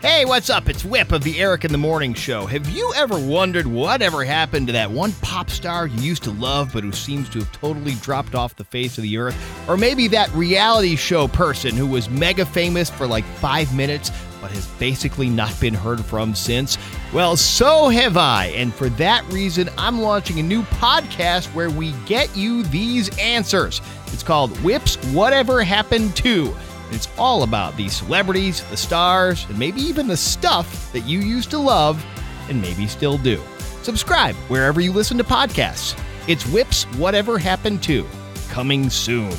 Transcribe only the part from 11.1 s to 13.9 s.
person who was mega famous for like five